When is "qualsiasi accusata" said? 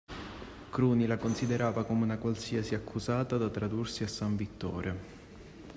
2.17-3.37